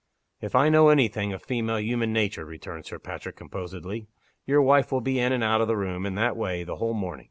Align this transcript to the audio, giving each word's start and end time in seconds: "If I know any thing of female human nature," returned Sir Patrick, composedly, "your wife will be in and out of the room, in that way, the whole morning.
"If 0.41 0.55
I 0.55 0.69
know 0.69 0.89
any 0.89 1.07
thing 1.09 1.31
of 1.31 1.43
female 1.43 1.79
human 1.79 2.11
nature," 2.11 2.43
returned 2.43 2.87
Sir 2.87 2.97
Patrick, 2.97 3.35
composedly, 3.35 4.07
"your 4.47 4.63
wife 4.63 4.91
will 4.91 4.99
be 5.01 5.19
in 5.19 5.31
and 5.31 5.43
out 5.43 5.61
of 5.61 5.67
the 5.67 5.77
room, 5.77 6.07
in 6.07 6.15
that 6.15 6.35
way, 6.35 6.63
the 6.63 6.77
whole 6.77 6.95
morning. 6.95 7.19